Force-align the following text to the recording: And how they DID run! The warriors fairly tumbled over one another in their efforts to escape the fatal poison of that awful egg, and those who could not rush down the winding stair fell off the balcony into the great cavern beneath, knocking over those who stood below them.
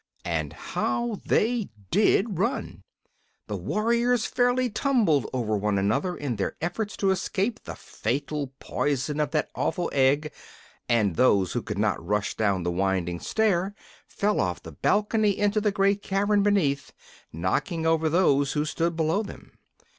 And 0.25 0.51
how 0.53 1.21
they 1.27 1.69
DID 1.91 2.39
run! 2.39 2.81
The 3.45 3.55
warriors 3.55 4.25
fairly 4.25 4.67
tumbled 4.67 5.29
over 5.31 5.55
one 5.55 5.77
another 5.77 6.17
in 6.17 6.37
their 6.37 6.55
efforts 6.59 6.97
to 6.97 7.11
escape 7.11 7.59
the 7.65 7.75
fatal 7.75 8.51
poison 8.59 9.19
of 9.19 9.29
that 9.29 9.49
awful 9.53 9.91
egg, 9.93 10.33
and 10.89 11.17
those 11.17 11.53
who 11.53 11.61
could 11.61 11.77
not 11.77 12.03
rush 12.03 12.33
down 12.35 12.63
the 12.63 12.71
winding 12.71 13.19
stair 13.19 13.75
fell 14.07 14.39
off 14.39 14.63
the 14.63 14.71
balcony 14.71 15.37
into 15.37 15.61
the 15.61 15.71
great 15.71 16.01
cavern 16.01 16.41
beneath, 16.41 16.93
knocking 17.31 17.85
over 17.85 18.09
those 18.09 18.53
who 18.53 18.65
stood 18.65 18.95
below 18.95 19.21
them. 19.21 19.51